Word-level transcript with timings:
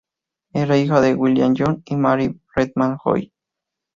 Era 0.53 0.79
hija 0.79 0.99
de 0.99 1.13
William 1.13 1.55
Joy 1.55 1.83
y 1.85 1.95
Mary 1.95 2.41
Redman 2.55 2.97
Joy. 2.97 3.31